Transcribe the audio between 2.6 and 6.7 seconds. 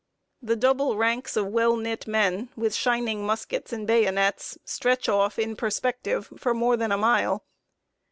shining muskets and bayonets, stretch off in perspective for